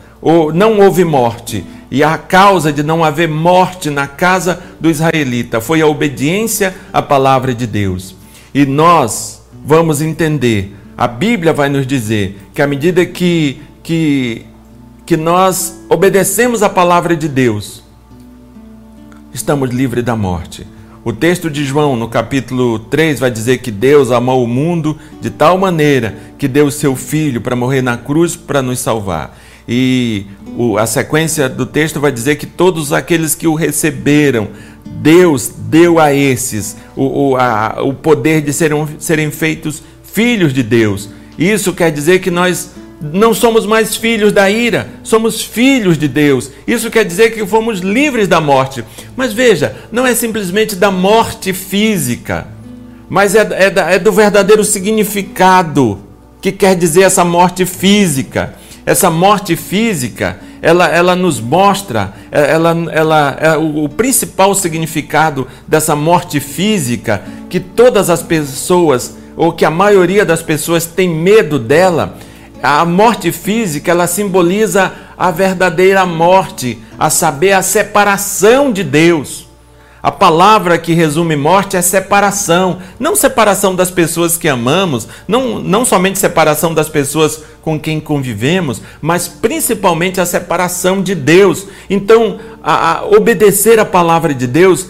[0.54, 1.64] não houve morte.
[1.90, 7.02] E a causa de não haver morte na casa do israelita foi a obediência à
[7.02, 8.14] palavra de Deus.
[8.54, 14.46] E nós vamos entender, a Bíblia vai nos dizer que à medida que, que,
[15.04, 17.82] que nós obedecemos à palavra de Deus,
[19.32, 20.66] estamos livres da morte.
[21.02, 25.30] O texto de João, no capítulo 3, vai dizer que Deus amou o mundo de
[25.30, 29.34] tal maneira que deu o seu filho para morrer na cruz para nos salvar.
[29.66, 30.26] E
[30.56, 34.48] o, a sequência do texto vai dizer que todos aqueles que o receberam,
[34.84, 40.62] Deus deu a esses o, o, a, o poder de serem, serem feitos filhos de
[40.62, 41.08] Deus.
[41.38, 42.70] Isso quer dizer que nós
[43.00, 46.50] não somos mais filhos da ira, somos filhos de Deus.
[46.66, 48.84] Isso quer dizer que fomos livres da morte.
[49.16, 52.46] Mas veja, não é simplesmente da morte física,
[53.08, 55.98] mas é, é, é do verdadeiro significado
[56.40, 58.54] que quer dizer essa morte física.
[58.84, 65.46] Essa morte física, ela, ela nos mostra, é, ela, ela, é, o, o principal significado
[65.66, 71.58] dessa morte física, que todas as pessoas, ou que a maioria das pessoas tem medo
[71.58, 72.16] dela,
[72.62, 79.48] a morte física, ela simboliza a verdadeira morte, a saber, a separação de Deus.
[80.02, 85.84] A palavra que resume morte é separação, não separação das pessoas que amamos, não, não
[85.84, 91.66] somente separação das pessoas com quem convivemos, mas principalmente a separação de Deus.
[91.88, 94.88] Então, a, a obedecer a palavra de Deus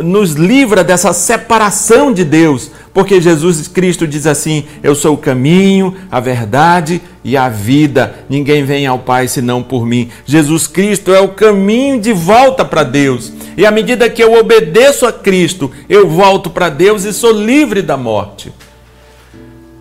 [0.00, 5.96] nos livra dessa separação de Deus, porque Jesus Cristo diz assim: Eu sou o caminho,
[6.10, 8.14] a verdade e a vida.
[8.28, 10.08] Ninguém vem ao Pai senão por mim.
[10.24, 13.32] Jesus Cristo é o caminho de volta para Deus.
[13.56, 17.82] E à medida que eu obedeço a Cristo, eu volto para Deus e sou livre
[17.82, 18.52] da morte.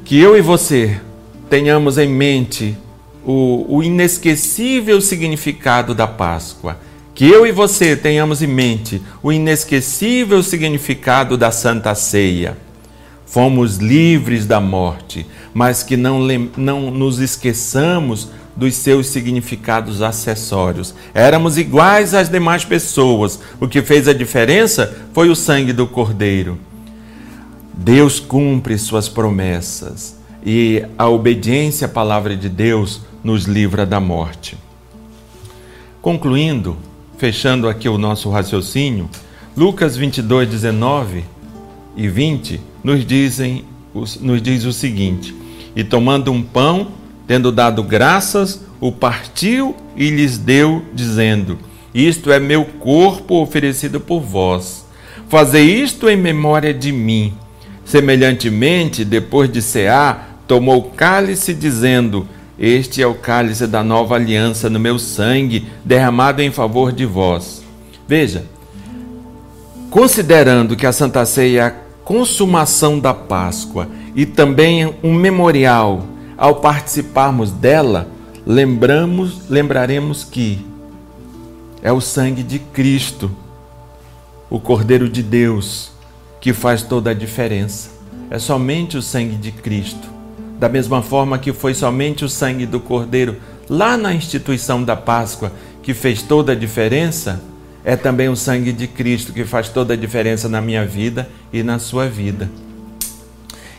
[0.03, 0.99] Que eu e você
[1.52, 2.78] tenhamos em mente
[3.26, 6.78] o, o inesquecível significado da Páscoa
[7.14, 12.58] que eu e você tenhamos em mente o inesquecível significado da Santa Ceia.
[13.26, 16.26] Fomos livres da morte, mas que não,
[16.56, 20.95] não nos esqueçamos dos seus significados acessórios.
[21.14, 23.41] Éramos iguais às demais pessoas.
[23.60, 26.58] O que fez a diferença foi o sangue do Cordeiro.
[27.74, 34.58] Deus cumpre suas promessas e a obediência à palavra de Deus nos livra da morte.
[36.02, 36.78] Concluindo,
[37.18, 39.10] fechando aqui o nosso raciocínio,
[39.56, 41.24] Lucas 22, 19
[41.96, 45.36] e 20 nos, dizem, nos diz o seguinte:
[45.76, 46.88] E tomando um pão,
[47.28, 51.60] tendo dado graças, o partiu e lhes deu, dizendo:
[51.94, 54.86] Isto é meu corpo oferecido por vós.
[55.30, 57.34] Fazei isto em memória de mim.
[57.86, 62.28] Semelhantemente, depois de cear, tomou o cálice, dizendo:
[62.60, 67.64] este é o cálice da nova aliança no meu sangue, derramado em favor de vós.
[68.06, 68.43] Veja,
[69.89, 76.04] considerando que a Santa Ceia é a consumação da Páscoa e também um memorial.
[76.38, 78.10] Ao participarmos dela,
[78.45, 80.66] lembramos, lembraremos que
[81.82, 83.32] é o sangue de Cristo,
[84.49, 85.91] o Cordeiro de Deus,
[86.41, 87.89] que faz toda a diferença.
[88.30, 90.20] É somente o sangue de Cristo.
[90.62, 93.38] Da mesma forma que foi somente o sangue do Cordeiro
[93.68, 95.51] lá na instituição da Páscoa
[95.82, 97.41] que fez toda a diferença,
[97.84, 101.64] é também o sangue de Cristo que faz toda a diferença na minha vida e
[101.64, 102.47] na sua vida.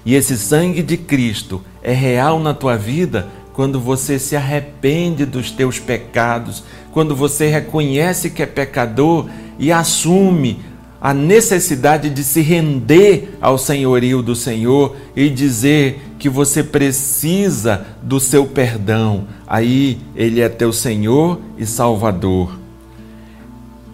[0.04, 5.52] E esse sangue de Cristo é real na tua vida quando você se arrepende dos
[5.52, 10.58] teus pecados, quando você reconhece que é pecador e assume
[11.02, 18.20] a necessidade de se render ao senhorio do Senhor e dizer que você precisa do
[18.20, 19.26] seu perdão.
[19.44, 22.56] Aí ele é teu Senhor e Salvador.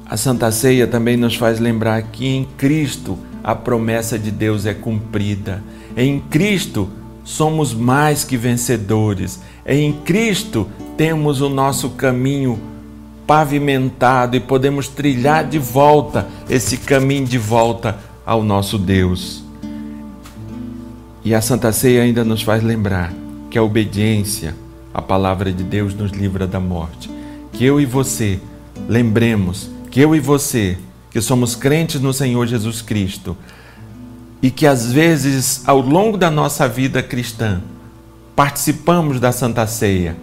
[0.05, 4.75] A Santa Ceia também nos faz lembrar que em Cristo a promessa de Deus é
[4.75, 5.65] cumprida.
[5.97, 6.91] Em Cristo
[7.25, 9.41] somos mais que vencedores.
[9.65, 12.61] Em Cristo temos o nosso caminho
[13.29, 19.45] pavimentado e podemos trilhar de volta esse caminho de volta ao nosso Deus.
[21.23, 23.13] E a Santa Ceia ainda nos faz lembrar
[23.51, 24.57] que a obediência
[24.95, 27.11] à palavra de Deus nos livra da morte.
[27.53, 28.41] Que eu e você
[28.89, 30.79] lembremos que eu e você,
[31.11, 33.37] que somos crentes no Senhor Jesus Cristo,
[34.41, 37.61] e que às vezes, ao longo da nossa vida cristã,
[38.35, 40.17] participamos da Santa Ceia,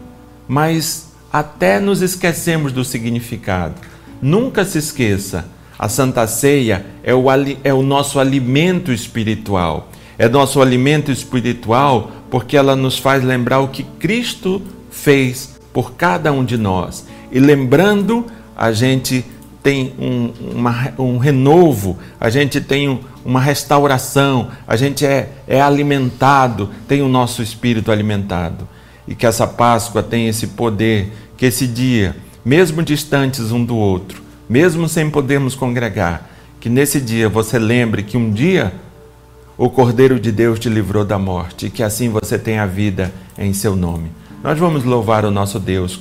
[0.48, 1.05] mas
[1.40, 3.76] até nos esquecemos do significado.
[4.22, 5.46] Nunca se esqueça,
[5.78, 7.26] a Santa Ceia é o,
[7.62, 9.90] é o nosso alimento espiritual.
[10.18, 16.32] É nosso alimento espiritual porque ela nos faz lembrar o que Cristo fez por cada
[16.32, 17.06] um de nós.
[17.30, 18.26] E lembrando,
[18.56, 19.26] a gente
[19.62, 25.60] tem um, uma, um renovo, a gente tem um, uma restauração, a gente é, é
[25.60, 28.66] alimentado, tem o nosso espírito alimentado.
[29.06, 34.22] E que essa Páscoa tem esse poder, que esse dia, mesmo distantes um do outro,
[34.50, 36.30] mesmo sem podermos congregar,
[36.60, 38.74] que nesse dia você lembre que um dia
[39.58, 43.14] o Cordeiro de Deus te livrou da morte e que assim você tenha a vida
[43.38, 44.12] em seu nome.
[44.44, 46.00] Nós vamos louvar o nosso Deus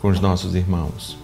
[0.00, 1.18] com os nossos irmãos.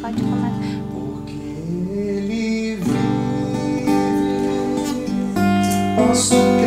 [0.00, 0.52] Pode começar.
[0.90, 2.90] Porque ele vive,
[5.96, 6.61] posso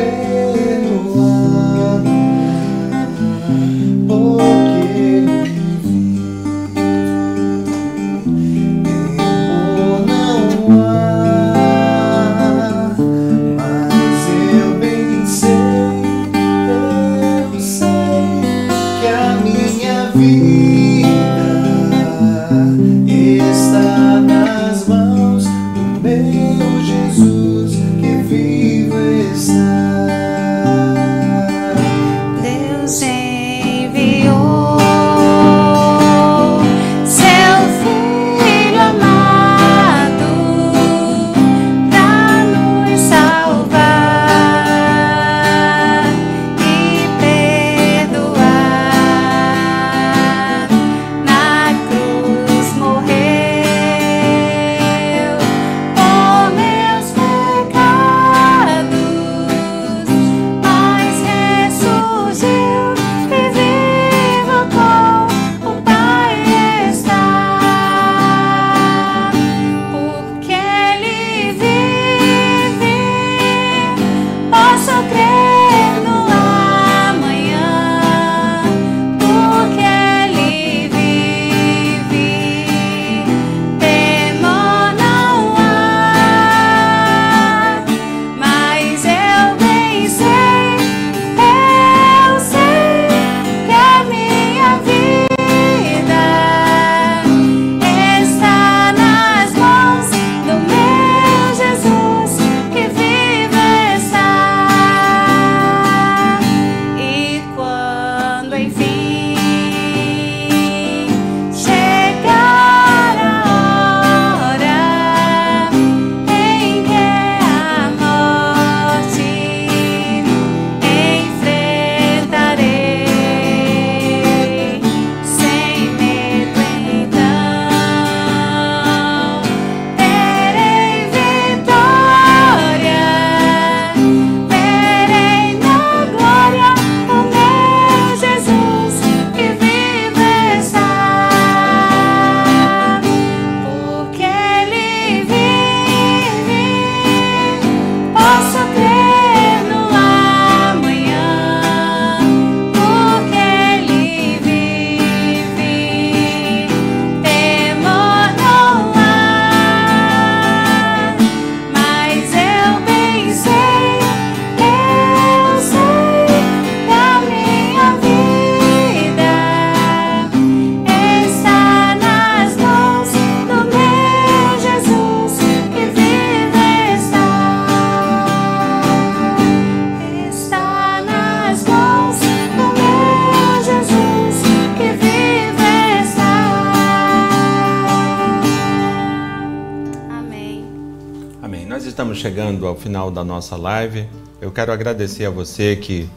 [192.26, 194.08] chegando ao final da nossa live.
[194.42, 196.10] Eu quero agradecer a você que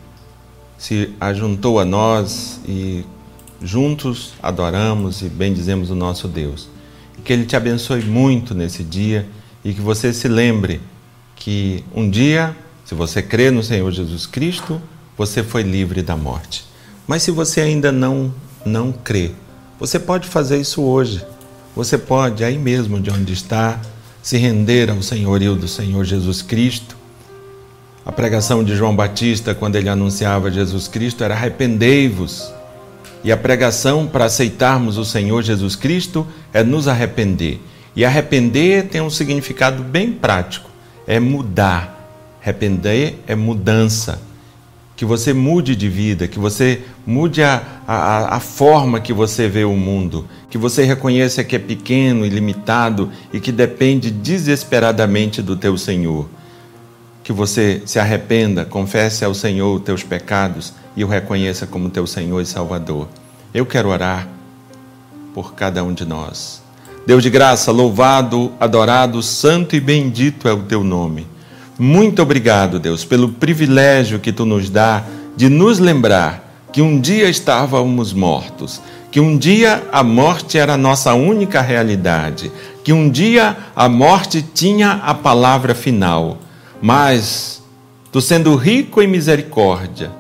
[0.78, 3.04] se ajuntou a nós e
[3.62, 6.66] juntos adoramos e bendizemos o nosso Deus.
[7.22, 9.28] Que Ele te abençoe muito nesse dia
[9.62, 10.80] e que você se lembre
[11.36, 12.56] que um dia,
[12.86, 14.80] se você crê no Senhor Jesus Cristo,
[15.14, 16.64] você foi livre da morte.
[17.06, 18.32] Mas se você ainda não
[18.64, 19.32] não crê,
[19.78, 21.22] você pode fazer isso hoje.
[21.76, 23.78] Você pode aí mesmo de onde está
[24.22, 26.96] se render ao senhorio do Senhor Jesus Cristo.
[28.04, 32.52] A pregação de João Batista, quando ele anunciava Jesus Cristo, era arrependei-vos.
[33.22, 37.60] E a pregação para aceitarmos o Senhor Jesus Cristo é nos arrepender.
[37.94, 40.70] E arrepender tem um significado bem prático:
[41.06, 41.96] é mudar.
[42.40, 44.20] Arrepender é mudança.
[44.99, 49.64] Que você mude de vida, que você mude a, a, a forma que você vê
[49.64, 55.55] o mundo, que você reconheça que é pequeno e limitado e que depende desesperadamente do
[55.55, 56.28] teu Senhor.
[57.22, 62.05] Que você se arrependa, confesse ao Senhor os teus pecados e o reconheça como teu
[62.05, 63.07] Senhor e Salvador.
[63.55, 64.26] Eu quero orar
[65.32, 66.61] por cada um de nós.
[67.07, 71.24] Deus de graça, louvado, adorado, santo e bendito é o teu nome.
[71.78, 75.04] Muito obrigado, Deus, pelo privilégio que tu nos dá
[75.36, 80.76] de nos lembrar que um dia estávamos mortos, que um dia a morte era a
[80.76, 82.50] nossa única realidade,
[82.82, 86.38] que um dia a morte tinha a palavra final.
[86.82, 87.62] Mas,
[88.10, 90.10] tu sendo rico em misericórdia,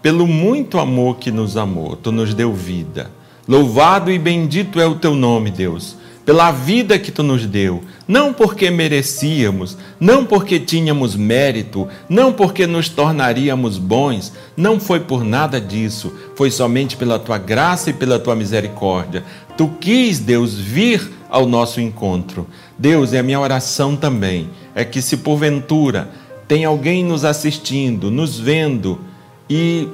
[0.00, 3.10] pelo muito amor que nos amou, tu nos deu vida.
[3.48, 8.32] Louvado e bendito é o teu nome, Deus pela vida que tu nos deu, não
[8.32, 15.60] porque merecíamos, não porque tínhamos mérito, não porque nos tornaríamos bons, não foi por nada
[15.60, 19.24] disso, foi somente pela tua graça e pela tua misericórdia.
[19.56, 22.46] Tu quis, Deus, vir ao nosso encontro.
[22.78, 26.10] Deus, é a minha oração também, é que se porventura
[26.46, 29.00] tem alguém nos assistindo, nos vendo
[29.48, 29.86] e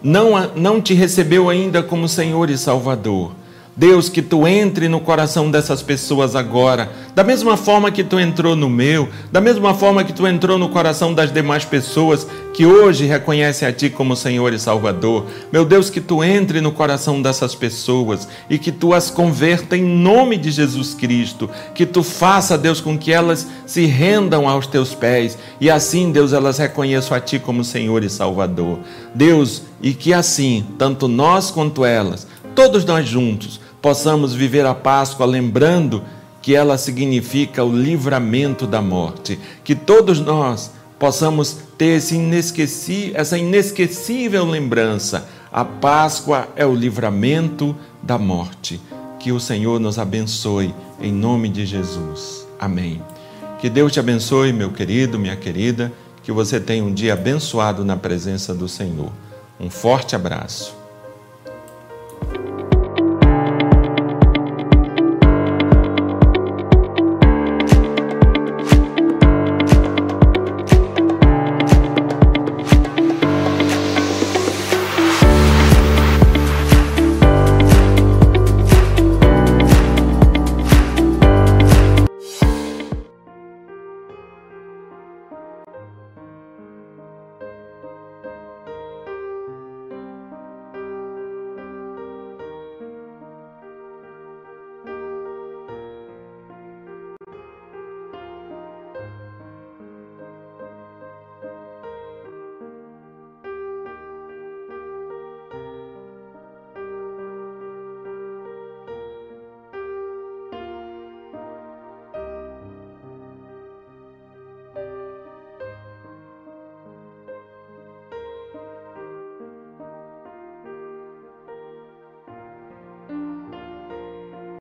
[0.00, 3.32] não, não te recebeu ainda como Senhor e Salvador,
[3.76, 8.54] Deus, que tu entre no coração dessas pessoas agora, da mesma forma que tu entrou
[8.54, 13.04] no meu, da mesma forma que tu entrou no coração das demais pessoas que hoje
[13.04, 15.26] reconhecem a ti como Senhor e Salvador.
[15.52, 19.82] Meu Deus, que tu entre no coração dessas pessoas e que tu as converta em
[19.82, 24.94] nome de Jesus Cristo, que tu faça, Deus, com que elas se rendam aos teus
[24.94, 28.78] pés e assim, Deus, elas reconheçam a ti como Senhor e Salvador.
[29.12, 35.26] Deus, e que assim, tanto nós quanto elas, todos nós juntos, possamos viver a Páscoa
[35.26, 36.02] lembrando
[36.40, 44.46] que ela significa o livramento da morte, que todos nós possamos ter inesqueci, essa inesquecível
[44.46, 45.28] lembrança.
[45.52, 48.80] A Páscoa é o livramento da morte.
[49.20, 52.48] Que o Senhor nos abençoe em nome de Jesus.
[52.58, 53.02] Amém.
[53.60, 57.98] Que Deus te abençoe, meu querido, minha querida, que você tenha um dia abençoado na
[57.98, 59.12] presença do Senhor.
[59.60, 60.83] Um forte abraço.